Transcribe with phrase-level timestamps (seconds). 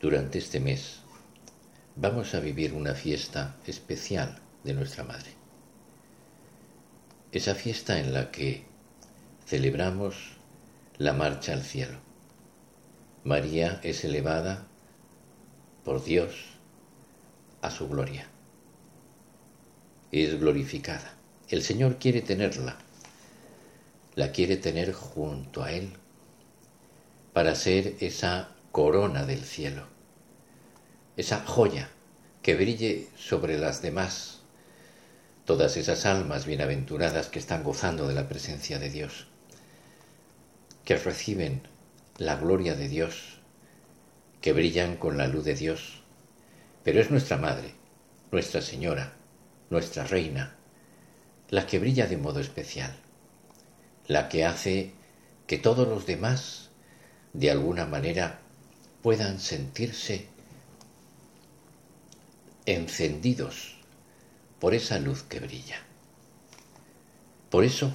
[0.00, 1.00] Durante este mes
[1.94, 5.34] vamos a vivir una fiesta especial de nuestra Madre.
[7.32, 8.64] Esa fiesta en la que
[9.44, 10.14] celebramos
[10.96, 11.98] la marcha al cielo.
[13.24, 14.66] María es elevada
[15.84, 16.34] por Dios
[17.60, 18.26] a su gloria.
[20.12, 21.14] Es glorificada.
[21.50, 22.78] El Señor quiere tenerla.
[24.14, 25.92] La quiere tener junto a Él
[27.34, 29.86] para ser esa corona del cielo,
[31.16, 31.90] esa joya
[32.42, 34.40] que brille sobre las demás,
[35.44, 39.26] todas esas almas bienaventuradas que están gozando de la presencia de Dios,
[40.84, 41.62] que reciben
[42.16, 43.40] la gloria de Dios,
[44.40, 46.02] que brillan con la luz de Dios,
[46.84, 47.74] pero es nuestra Madre,
[48.30, 49.14] nuestra Señora,
[49.68, 50.56] nuestra Reina,
[51.48, 52.94] la que brilla de modo especial,
[54.06, 54.92] la que hace
[55.46, 56.70] que todos los demás,
[57.32, 58.39] de alguna manera,
[59.02, 60.26] puedan sentirse
[62.66, 63.76] encendidos
[64.58, 65.78] por esa luz que brilla.
[67.48, 67.92] Por eso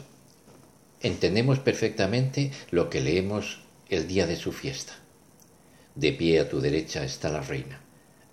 [1.01, 4.93] entendemos perfectamente lo que leemos el día de su fiesta.
[5.93, 7.79] De pie a tu derecha está la reina,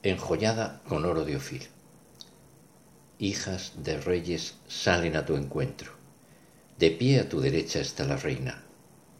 [0.03, 1.69] enjollada con oro de Ofir.
[3.19, 5.93] Hijas de reyes salen a tu encuentro.
[6.78, 8.65] De pie a tu derecha está la reina,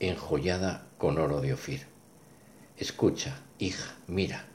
[0.01, 1.92] enjollada con oro de Ofir.
[2.77, 4.47] Escucha, hija, mira.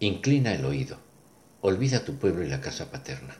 [0.00, 0.98] Inclina el oído.
[1.62, 3.36] Olvida tu pueblo y la casa paterna.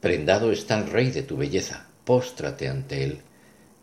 [0.00, 1.86] Prendado está el rey de tu belleza.
[2.04, 3.20] Póstrate ante él,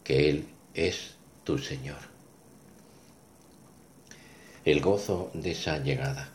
[0.03, 1.97] que él es tu Señor.
[4.63, 6.29] El gozo de esa llegada.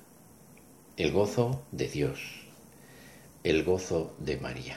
[0.96, 2.20] El gozo de Dios.
[3.42, 4.76] El gozo de María.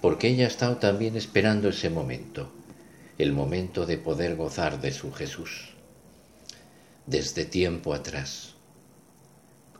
[0.00, 2.50] Porque ella ha estado también esperando ese momento,
[3.18, 5.75] el momento de poder gozar de su Jesús
[7.06, 8.54] desde tiempo atrás.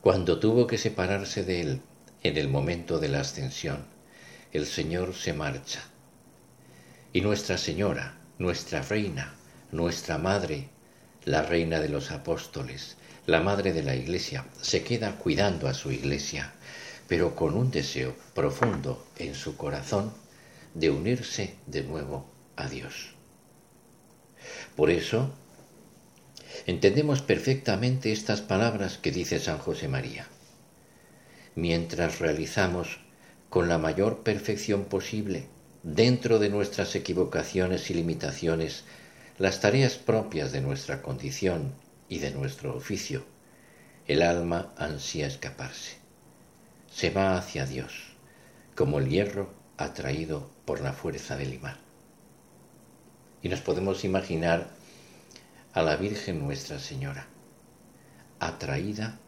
[0.00, 1.82] Cuando tuvo que separarse de él
[2.22, 3.84] en el momento de la ascensión,
[4.53, 5.82] el Señor se marcha.
[7.12, 9.34] Y Nuestra Señora, nuestra Reina,
[9.72, 10.69] nuestra Madre,
[11.25, 15.91] la Reina de los Apóstoles, la Madre de la Iglesia, se queda cuidando a su
[15.91, 16.53] Iglesia,
[17.08, 20.12] pero con un deseo profundo en su corazón
[20.75, 23.14] de unirse de nuevo a Dios.
[24.76, 25.34] Por eso,
[26.66, 30.27] entendemos perfectamente estas palabras que dice San José María.
[31.54, 32.99] Mientras realizamos
[33.49, 35.47] con la mayor perfección posible,
[35.84, 38.82] dentro de nuestras equivocaciones y limitaciones,
[39.38, 41.72] las tareas propias de nuestra condición
[42.09, 43.25] y de nuestro oficio,
[44.09, 45.99] el alma ansía escaparse.
[46.91, 47.93] Se va hacia Dios,
[48.75, 51.76] como el hierro atraído por la fuerza del imán.
[53.41, 54.75] Y nos podemos imaginar
[55.76, 57.26] a la Virgen Nuestra Señora,
[58.41, 59.19] atraída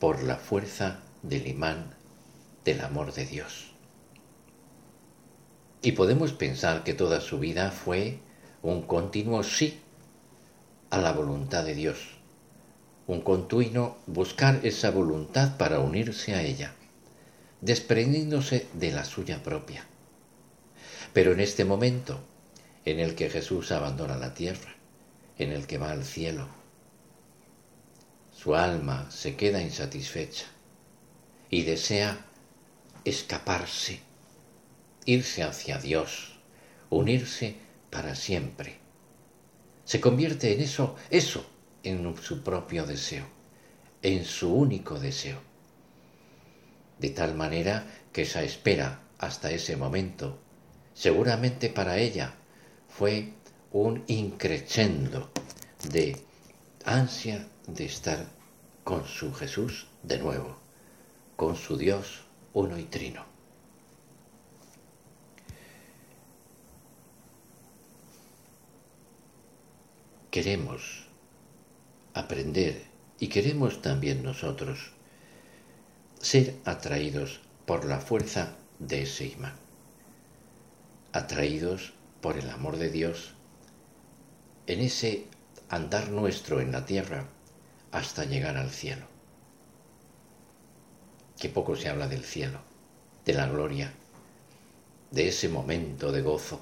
[0.00, 1.94] por la fuerza del imán
[2.64, 3.70] del amor de Dios.
[5.80, 8.18] Y podemos pensar que toda su vida fue
[8.60, 9.78] un continuo sí
[10.90, 12.18] a la voluntad de Dios,
[13.06, 16.74] un continuo buscar esa voluntad para unirse a ella,
[17.60, 19.86] desprendiéndose de la suya propia.
[21.12, 22.18] Pero en este momento,
[22.90, 24.74] en el que Jesús abandona la tierra,
[25.36, 26.48] en el que va al cielo.
[28.32, 30.46] Su alma se queda insatisfecha
[31.50, 32.24] y desea
[33.04, 34.00] escaparse,
[35.04, 36.38] irse hacia Dios,
[36.88, 37.56] unirse
[37.90, 38.78] para siempre.
[39.84, 41.44] Se convierte en eso, eso,
[41.82, 43.26] en su propio deseo,
[44.00, 45.40] en su único deseo.
[46.98, 50.38] De tal manera que esa espera hasta ese momento,
[50.94, 52.38] seguramente para ella
[52.98, 53.32] fue
[53.70, 55.30] un increchendo
[55.92, 56.20] de
[56.84, 58.26] ansia de estar
[58.82, 60.56] con su Jesús de nuevo,
[61.36, 62.22] con su Dios
[62.54, 63.24] uno y trino.
[70.32, 71.06] Queremos
[72.14, 72.82] aprender
[73.20, 74.90] y queremos también nosotros
[76.20, 79.54] ser atraídos por la fuerza de ese imán,
[81.12, 83.34] atraídos por el amor de Dios,
[84.66, 85.26] en ese
[85.68, 87.26] andar nuestro en la tierra,
[87.92, 89.06] hasta llegar al cielo.
[91.38, 92.60] Qué poco se habla del cielo,
[93.24, 93.92] de la gloria,
[95.10, 96.60] de ese momento de gozo.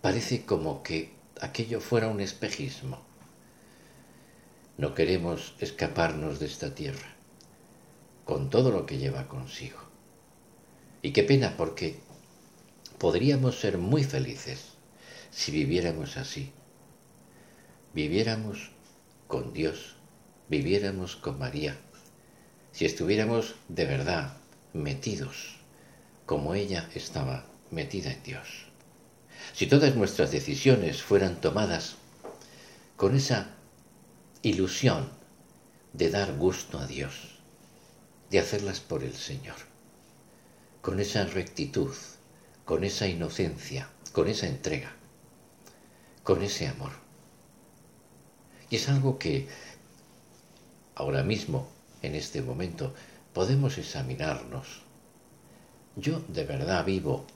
[0.00, 3.02] Parece como que aquello fuera un espejismo.
[4.78, 7.14] No queremos escaparnos de esta tierra,
[8.24, 9.78] con todo lo que lleva consigo.
[11.02, 12.00] Y qué pena porque
[13.02, 14.60] podríamos ser muy felices
[15.32, 16.52] si viviéramos así.
[17.94, 18.70] Viviéramos
[19.26, 19.96] con Dios,
[20.48, 21.76] viviéramos con María,
[22.70, 24.36] si estuviéramos de verdad
[24.72, 25.56] metidos
[26.26, 28.46] como ella estaba metida en Dios.
[29.52, 31.96] Si todas nuestras decisiones fueran tomadas
[32.96, 33.56] con esa
[34.42, 35.10] ilusión
[35.92, 37.40] de dar gusto a Dios,
[38.30, 39.56] de hacerlas por el Señor,
[40.82, 41.90] con esa rectitud,
[42.64, 44.92] con esa inocencia, con esa entrega,
[46.22, 46.92] con ese amor.
[48.70, 49.48] Y es algo que
[50.94, 51.68] ahora mismo,
[52.02, 52.94] en este momento,
[53.32, 54.82] podemos examinarnos.
[55.96, 57.26] Yo de verdad vivo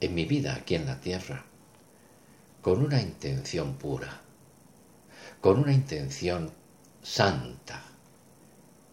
[0.00, 1.44] en mi vida aquí en la tierra
[2.62, 4.20] con una intención pura,
[5.40, 6.50] con una intención
[7.02, 7.82] santa,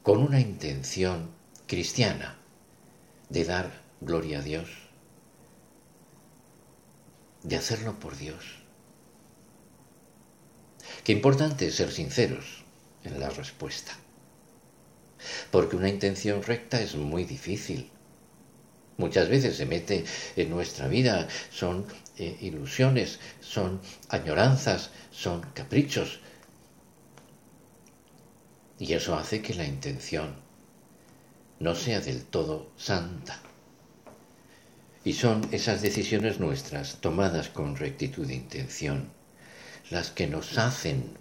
[0.03, 1.29] con una intención
[1.65, 2.37] cristiana
[3.29, 4.86] de dar gloria a Dios,
[7.43, 8.43] de hacerlo por Dios.
[11.03, 12.63] Qué importante es ser sinceros
[13.03, 13.93] en la respuesta.
[15.51, 17.89] Porque una intención recta es muy difícil.
[18.97, 20.05] Muchas veces se mete
[20.35, 21.85] en nuestra vida, son
[22.17, 23.79] eh, ilusiones, son
[24.09, 26.19] añoranzas, son caprichos.
[28.79, 30.35] Y eso hace que la intención
[31.59, 33.39] no sea del todo santa.
[35.07, 39.09] Y son esas decisiones nuestras, tomadas con rectitud de intención,
[39.89, 41.17] las que nos hacen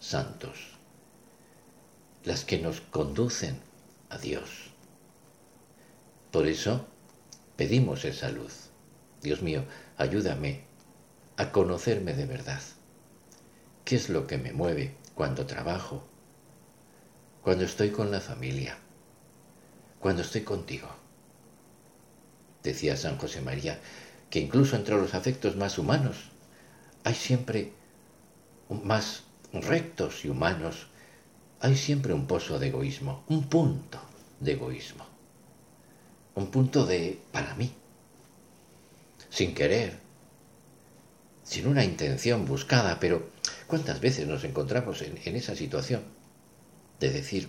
[0.00, 0.76] santos,
[2.24, 3.60] las que nos conducen
[4.10, 4.72] a Dios.
[6.32, 6.88] Por eso
[7.54, 8.70] pedimos esa luz.
[9.22, 9.64] Dios mío,
[9.96, 10.64] ayúdame
[11.36, 12.62] a conocerme de verdad.
[13.84, 16.02] ¿Qué es lo que me mueve cuando trabajo?
[17.42, 18.76] Cuando estoy con la familia.
[20.00, 21.05] Cuando estoy contigo.
[22.66, 23.78] Decía San José María
[24.28, 26.16] que incluso entre los afectos más humanos
[27.04, 27.72] hay siempre
[28.68, 29.22] más
[29.52, 30.88] rectos y humanos,
[31.60, 34.00] hay siempre un pozo de egoísmo, un punto
[34.40, 35.06] de egoísmo,
[36.34, 37.72] un punto de para mí,
[39.30, 40.00] sin querer,
[41.44, 43.30] sin una intención buscada, pero
[43.68, 46.02] ¿cuántas veces nos encontramos en, en esa situación
[46.98, 47.48] de decir,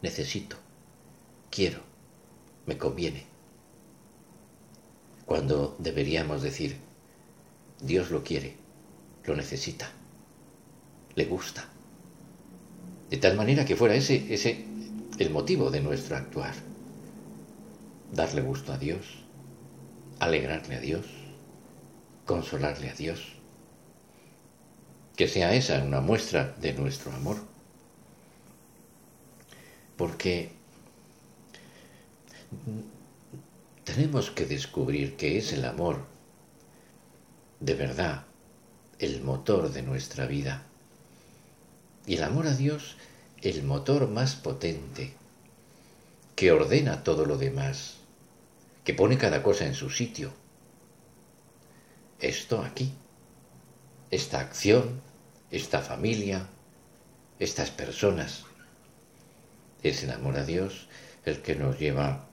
[0.00, 0.56] necesito,
[1.50, 1.80] quiero,
[2.64, 3.37] me conviene?
[5.28, 6.78] Cuando deberíamos decir,
[7.82, 8.56] Dios lo quiere,
[9.24, 9.90] lo necesita,
[11.16, 11.68] le gusta.
[13.10, 14.64] De tal manera que fuera ese, ese
[15.18, 16.54] el motivo de nuestro actuar.
[18.10, 19.04] Darle gusto a Dios,
[20.18, 21.04] alegrarle a Dios,
[22.24, 23.34] consolarle a Dios.
[25.14, 27.36] Que sea esa una muestra de nuestro amor.
[29.98, 30.52] Porque
[33.88, 36.04] tenemos que descubrir que es el amor
[37.58, 38.26] de verdad
[38.98, 40.62] el motor de nuestra vida.
[42.06, 42.96] Y el amor a Dios,
[43.40, 45.14] el motor más potente,
[46.36, 47.96] que ordena todo lo demás,
[48.84, 50.32] que pone cada cosa en su sitio.
[52.20, 52.92] Esto aquí,
[54.10, 55.00] esta acción,
[55.50, 56.46] esta familia,
[57.38, 58.44] estas personas.
[59.82, 60.88] Es el amor a Dios
[61.24, 62.27] el que nos lleva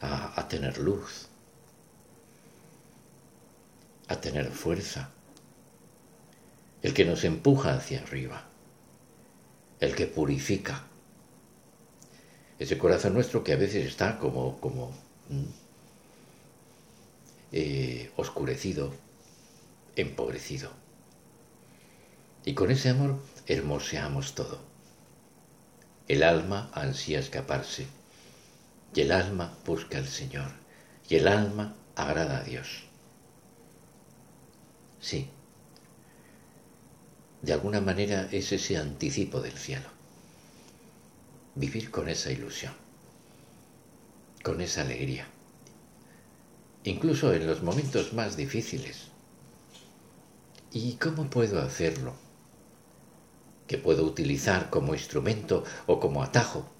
[0.00, 1.28] a, tener luz,
[4.08, 5.10] a tener fuerza,
[6.82, 8.44] el que nos empuja hacia arriba,
[9.80, 10.84] el que purifica.
[12.58, 14.92] Ese corazón nuestro que a veces está como, como
[17.52, 18.92] eh, oscurecido,
[19.96, 20.70] empobrecido.
[22.44, 24.60] Y con ese amor hermoseamos todo.
[26.08, 27.86] El alma ansía escaparse,
[28.94, 30.50] y el alma busca al Señor,
[31.08, 32.84] y el alma agrada a Dios.
[35.00, 35.30] Sí.
[37.42, 39.88] De alguna manera es ese anticipo del cielo.
[41.54, 42.72] Vivir con esa ilusión,
[44.42, 45.26] con esa alegría,
[46.84, 49.08] incluso en los momentos más difíciles.
[50.72, 52.14] ¿Y cómo puedo hacerlo?
[53.66, 56.77] ¿Qué puedo utilizar como instrumento o como atajo?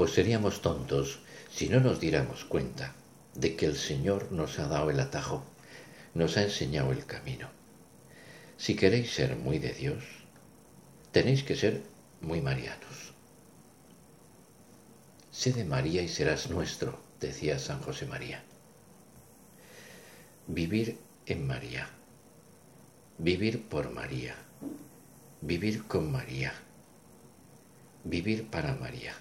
[0.00, 1.18] Pues seríamos tontos
[1.50, 2.94] si no nos diéramos cuenta
[3.34, 5.44] de que el Señor nos ha dado el atajo
[6.14, 7.50] nos ha enseñado el camino.
[8.56, 10.02] si queréis ser muy de Dios,
[11.12, 11.82] tenéis que ser
[12.22, 13.12] muy marianos.
[15.30, 18.42] Sé de María y serás nuestro, decía San José María.
[20.46, 21.90] Vivir en María,
[23.18, 24.34] vivir por María,
[25.42, 26.54] vivir con María,
[28.04, 29.14] vivir para María.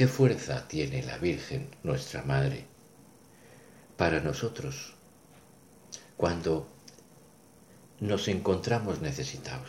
[0.00, 2.64] ¿Qué fuerza tiene la Virgen, nuestra Madre,
[3.98, 4.94] para nosotros
[6.16, 6.66] cuando
[8.00, 9.68] nos encontramos necesitados,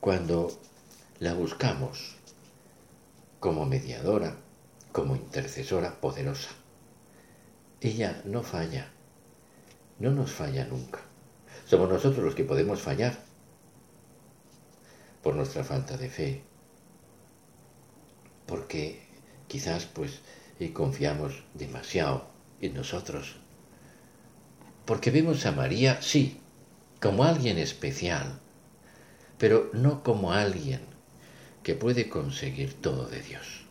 [0.00, 0.52] cuando
[1.18, 2.16] la buscamos
[3.38, 4.36] como mediadora,
[4.92, 6.50] como intercesora poderosa.
[7.80, 8.92] Ella no falla,
[9.98, 11.00] no nos falla nunca.
[11.64, 13.16] Somos nosotros los que podemos fallar
[15.22, 16.49] por nuestra falta de fe,
[18.50, 19.00] porque
[19.48, 20.20] quizás pues
[20.74, 22.26] confiamos demasiado
[22.60, 23.40] en nosotros
[24.90, 26.40] porque vemos a María, sí,
[27.00, 28.40] como alguien especial,
[29.38, 30.80] pero no como alguien
[31.62, 33.66] que puede conseguir todo de Dios.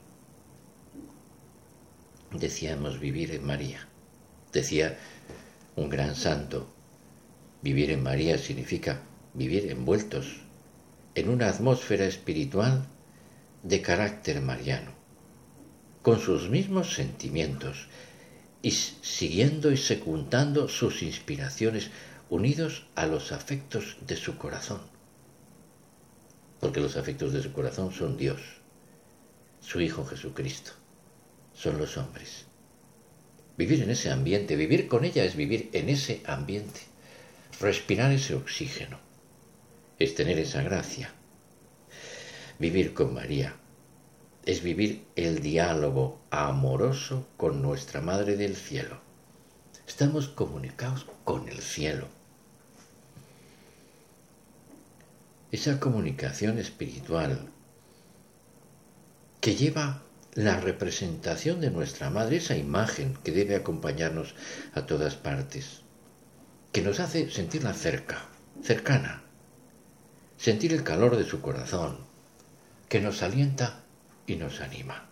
[2.31, 3.85] Decíamos vivir en María.
[4.53, 4.97] Decía
[5.75, 6.69] un gran santo,
[7.61, 9.01] vivir en María significa
[9.33, 10.39] vivir envueltos
[11.15, 12.87] en una atmósfera espiritual
[13.63, 14.91] de carácter mariano,
[16.01, 17.87] con sus mismos sentimientos
[18.61, 21.91] y siguiendo y secundando sus inspiraciones
[22.29, 24.81] unidos a los afectos de su corazón.
[26.59, 28.41] Porque los afectos de su corazón son Dios,
[29.61, 30.71] su Hijo Jesucristo,
[31.53, 32.45] son los hombres.
[33.57, 36.81] Vivir en ese ambiente, vivir con ella es vivir en ese ambiente,
[37.59, 38.99] respirar ese oxígeno,
[39.97, 41.13] es tener esa gracia.
[42.59, 43.55] Vivir con María
[44.45, 48.99] es vivir el diálogo amoroso con nuestra Madre del Cielo.
[49.87, 52.09] Estamos comunicados con el cielo.
[55.53, 57.47] Esa comunicación espiritual
[59.39, 64.35] que lleva la representación de nuestra Madre, esa imagen que debe acompañarnos
[64.73, 65.79] a todas partes,
[66.73, 68.27] que nos hace sentirla cerca,
[68.61, 69.23] cercana,
[70.35, 72.08] sentir el calor de su corazón,
[72.89, 73.83] que nos alienta
[74.25, 75.05] y nos anima.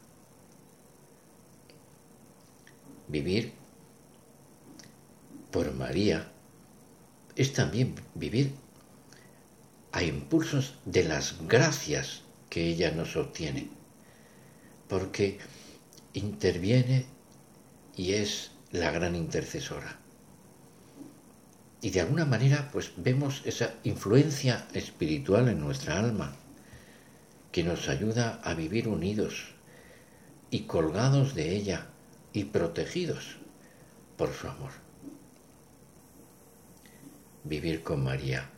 [3.08, 3.54] Vivir
[5.52, 6.28] por María
[7.36, 8.54] es también vivir
[9.92, 13.70] a impulsos de las gracias que ella nos obtiene,
[14.90, 15.38] porque
[16.14, 17.06] interviene
[17.96, 20.00] y es la gran intercesora.
[21.82, 26.36] Y de alguna manera pues vemos esa influencia espiritual en nuestra alma
[27.52, 29.56] que nos ayuda a vivir unidos
[30.50, 31.88] y colgados de ella
[32.34, 33.38] y protegidos
[34.18, 34.72] por su amor.
[37.44, 38.50] Vivir con María,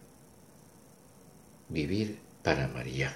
[1.69, 3.13] vivir para María,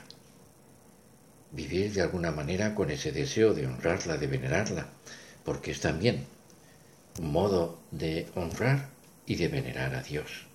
[1.51, 4.88] vivir de alguna manera con ese deseo de honrarla, de venerarla,
[5.44, 6.25] porque es también
[7.20, 8.89] un modo de honrar
[9.25, 10.46] y de venerar a Dios.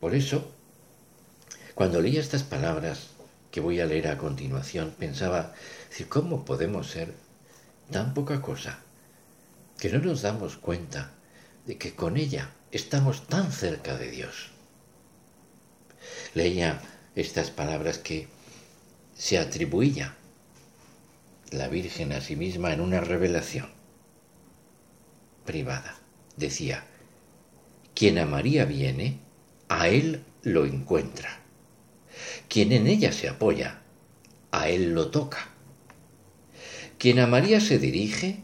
[0.00, 0.53] Por eso,
[1.74, 3.08] cuando leía estas palabras
[3.50, 5.54] que voy a leer a continuación, pensaba,
[6.08, 7.14] ¿cómo podemos ser
[7.90, 8.78] tan poca cosa
[9.78, 11.12] que no nos damos cuenta
[11.66, 14.50] de que con ella estamos tan cerca de Dios?
[16.34, 16.80] Leía
[17.14, 18.28] estas palabras que
[19.16, 20.16] se atribuía
[21.50, 23.68] la Virgen a sí misma en una revelación
[25.44, 25.96] privada.
[26.36, 26.84] Decía,
[27.94, 29.18] quien a María viene,
[29.68, 31.43] a él lo encuentra.
[32.48, 33.80] Quien en ella se apoya,
[34.50, 35.48] a él lo toca.
[36.98, 38.38] Quien a María se dirige,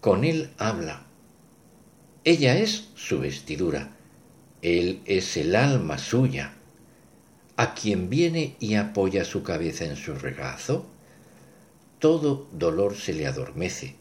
[0.00, 1.04] con él habla.
[2.24, 3.96] Ella es su vestidura,
[4.62, 6.54] él es el alma suya.
[7.56, 10.86] A quien viene y apoya su cabeza en su regazo,
[11.98, 13.94] todo dolor se le adormece,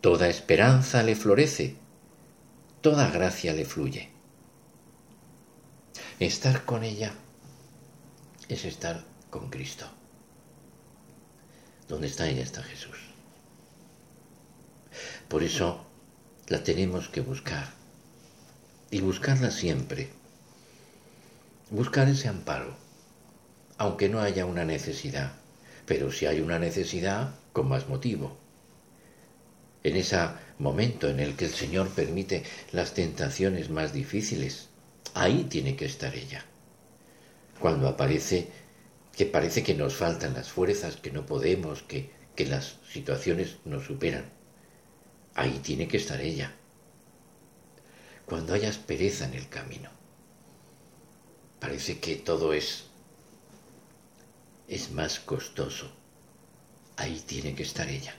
[0.00, 1.76] toda esperanza le florece,
[2.80, 4.10] toda gracia le fluye.
[6.18, 7.14] Estar con ella
[8.54, 9.86] es estar con Cristo.
[11.88, 12.98] Donde está ella está Jesús.
[15.28, 15.86] Por eso
[16.48, 17.68] la tenemos que buscar.
[18.90, 20.08] Y buscarla siempre.
[21.70, 22.74] Buscar ese amparo.
[23.78, 25.32] Aunque no haya una necesidad.
[25.86, 28.36] Pero si hay una necesidad, con más motivo.
[29.84, 30.18] En ese
[30.58, 32.42] momento en el que el Señor permite
[32.72, 34.68] las tentaciones más difíciles,
[35.14, 36.44] ahí tiene que estar ella
[37.60, 38.48] cuando aparece
[39.16, 43.84] que parece que nos faltan las fuerzas, que no podemos, que, que las situaciones nos
[43.84, 44.24] superan.
[45.34, 46.54] Ahí tiene que estar ella.
[48.26, 49.90] cuando hay aspereza en el camino.
[51.58, 52.84] Parece que todo es
[54.68, 55.90] es más costoso.
[56.96, 58.14] Ahí tiene que estar ella.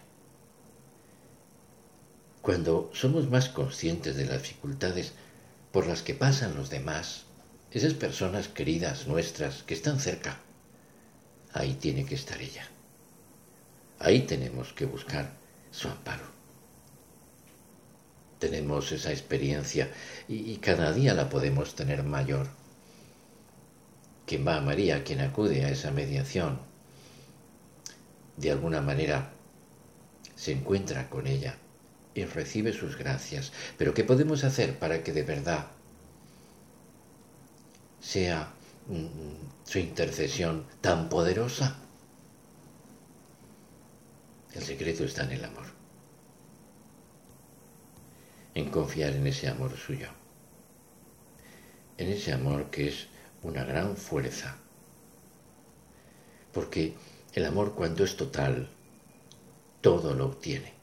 [2.42, 5.14] Cuando somos más conscientes de las dificultades
[5.72, 7.24] por las que pasan los demás,
[7.72, 10.40] esas personas queridas nuestras que están cerca,
[11.54, 12.68] ahí tiene que estar ella.
[14.00, 15.32] Ahí tenemos que buscar
[15.72, 16.26] su amparo.
[18.40, 19.92] Tenemos esa experiencia
[20.28, 22.48] y, cada día la podemos tener mayor.
[24.26, 26.60] Quien va a María, quien acude a esa mediación,
[28.38, 29.32] de alguna manera
[30.36, 31.56] se encuentra con ella
[32.16, 33.54] y recibe sus gracias.
[33.78, 35.68] Pero ¿qué podemos hacer para que de verdad
[38.02, 38.52] sea
[39.64, 41.78] su intercesión tan poderosa?
[44.54, 45.66] El secreto está en el amor,
[48.54, 50.10] en confiar en ese amor suyo,
[51.98, 53.08] en ese amor que es
[53.44, 54.58] una gran fuerza,
[56.52, 56.96] porque
[57.34, 58.70] el amor cuando es total,
[59.80, 60.74] todo lo obtiene.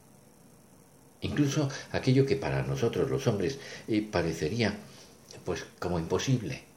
[1.20, 4.74] Incluso aquello que para nosotros los hombres eh, parecería
[5.44, 6.67] pues como imposible.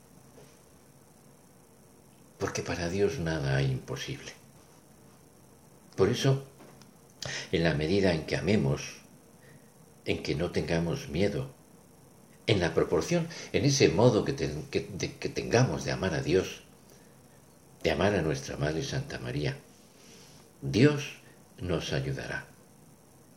[2.42, 4.34] Porque para Dios nada hay imposible.
[5.96, 6.44] Por eso
[7.52, 8.98] en la medida en que amemos,
[10.06, 11.54] en que no tengamos miedo,
[12.48, 16.64] en la proporción, en ese modo que, que tengamos de amar a Dios,
[17.84, 19.56] de amar a nuestra Madre Santa María,
[20.64, 21.22] Dios
[21.60, 22.48] nos ayudará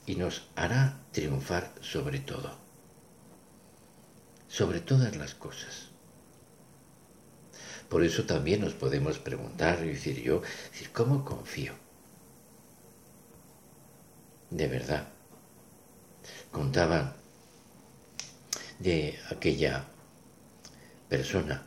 [0.07, 2.57] y nos hará triunfar sobre todo,
[4.49, 5.94] sobre todas las cosas.
[7.95, 10.43] Por eso también nos podemos preguntar y decir yo,
[10.93, 11.75] ¿cómo confío?
[14.51, 15.07] de verdad.
[16.51, 17.13] Contaban
[18.81, 19.85] de aquella
[21.09, 21.63] persona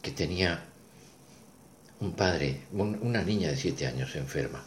[0.00, 0.66] que tenía
[1.98, 4.64] un padre, una niña de siete años enferma.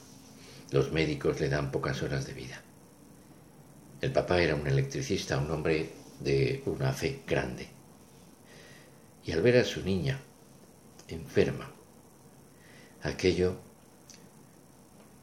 [0.69, 2.61] Los médicos le dan pocas horas de vida.
[4.01, 7.69] El papá era un electricista, un hombre de una fe grande.
[9.25, 10.19] Y al ver a su niña
[11.07, 11.71] enferma,
[13.03, 13.57] aquello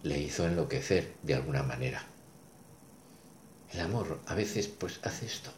[0.03, 2.05] le hizo enloquecer de alguna manera.
[3.73, 5.51] El amor a veces pues hace esto.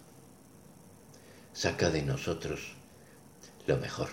[1.52, 2.74] Saca de nosotros
[3.66, 4.08] lo mejor.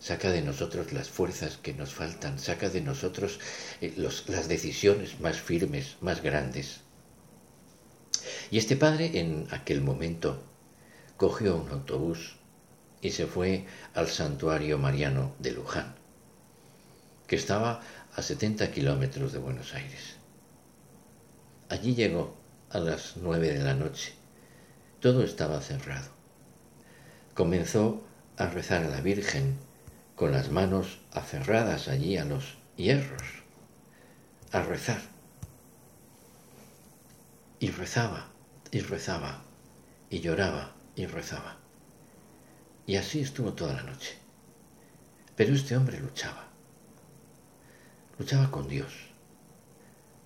[0.00, 3.38] Saca de nosotros las fuerzas que nos faltan, saca de nosotros
[3.80, 6.80] eh, las decisiones más firmes, más grandes.
[8.50, 10.42] Y este padre en aquel momento
[11.16, 12.36] cogió un autobús
[13.02, 16.02] y se fue al santuario mariano de Luján
[17.32, 17.80] que estaba
[18.14, 20.16] a 70 kilómetros de Buenos Aires.
[21.70, 22.36] Allí llegó
[22.68, 24.12] a las nueve de la noche.
[25.00, 26.10] Todo estaba cerrado.
[27.32, 28.02] Comenzó
[28.36, 29.56] a rezar a la Virgen
[30.14, 33.22] con las manos aferradas allí a los hierros,
[34.50, 35.00] a rezar.
[37.60, 38.28] Y rezaba,
[38.70, 39.42] y rezaba,
[40.10, 41.61] y lloraba, y rezaba.
[42.86, 44.16] Y así estuvo toda la noche.
[45.36, 46.46] Pero este hombre luchaba.
[48.18, 48.92] Luchaba con Dios.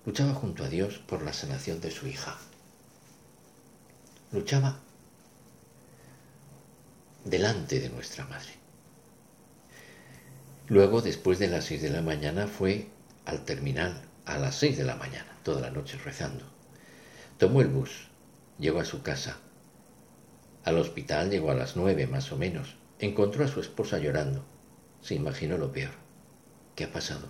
[0.05, 2.37] Luchaba junto a Dios por la sanación de su hija.
[4.31, 4.79] Luchaba
[7.23, 8.53] delante de nuestra madre.
[10.67, 12.87] Luego, después de las seis de la mañana, fue
[13.25, 16.45] al terminal a las seis de la mañana, toda la noche rezando.
[17.37, 18.07] Tomó el bus,
[18.59, 19.37] llegó a su casa.
[20.67, 22.75] Al hospital llegó a las nueve más o menos.
[22.99, 24.43] Encontró a su esposa llorando.
[25.01, 25.93] Se imaginó lo peor.
[26.75, 27.29] ¿Qué ha pasado?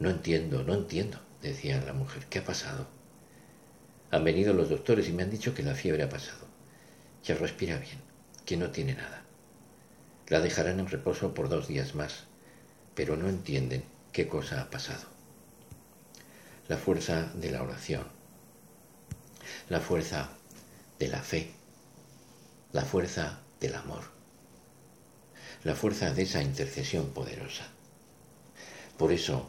[0.00, 2.26] No entiendo, no entiendo, decía la mujer.
[2.28, 2.88] ¿Qué ha pasado?
[4.10, 6.48] Han venido los doctores y me han dicho que la fiebre ha pasado,
[7.22, 8.00] que respira bien,
[8.44, 9.22] que no tiene nada.
[10.26, 12.24] La dejarán en reposo por dos días más,
[12.96, 15.06] pero no entienden qué cosa ha pasado.
[16.66, 18.02] La fuerza de la oración,
[19.68, 20.30] la fuerza
[20.98, 21.52] de la fe,
[22.72, 24.04] la fuerza del amor,
[25.64, 27.66] la fuerza de esa intercesión poderosa.
[28.96, 29.48] Por eso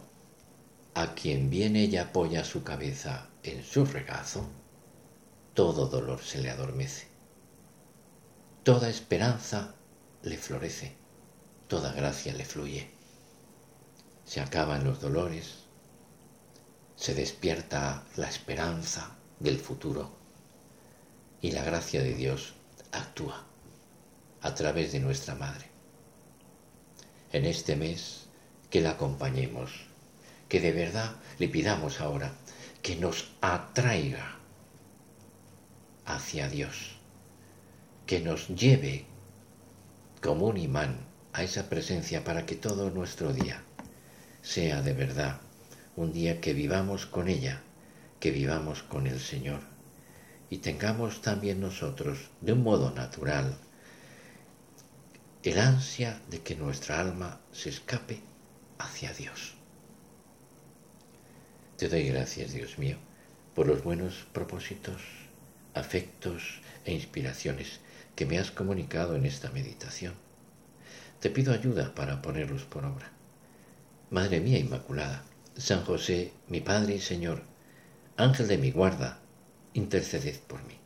[0.96, 4.46] a quien viene y apoya su cabeza en su regazo,
[5.54, 7.08] todo dolor se le adormece.
[8.64, 9.76] Toda esperanza
[10.24, 10.96] le florece,
[11.68, 12.90] toda gracia le fluye.
[14.26, 15.60] Se acaban los dolores,
[16.96, 20.12] se despierta la esperanza del futuro
[21.42, 22.54] y la gracia de Dios
[22.92, 23.46] actúa
[24.42, 25.66] a través de nuestra Madre.
[27.32, 28.28] En este mes
[28.70, 29.72] que la acompañemos
[30.50, 32.34] que de verdad le pidamos ahora
[32.82, 34.38] que nos atraiga
[36.06, 36.98] hacia Dios,
[38.06, 39.06] que nos lleve
[40.22, 40.98] como un imán
[41.32, 43.64] a esa presencia para que todo nuestro día
[44.42, 45.40] sea de verdad
[45.96, 47.62] un día que vivamos con ella,
[48.20, 49.62] que vivamos con el Señor
[50.52, 53.58] y tengamos también nosotros, de un modo natural,
[55.44, 58.20] el ansia de que nuestra alma se escape
[58.78, 59.54] hacia Dios.
[61.78, 62.98] Te doy gracias, Dios mío,
[63.56, 65.02] por los buenos propósitos,
[65.74, 67.80] afectos e inspiraciones
[68.14, 70.16] que me has comunicado en esta meditación.
[71.22, 73.10] Te pido ayuda para ponerlos por obra.
[74.10, 75.24] Madre mía Inmaculada,
[75.56, 77.42] San José, mi Padre y Señor,
[78.18, 79.22] Ángel de mi guarda,
[79.74, 80.81] interceded por mí.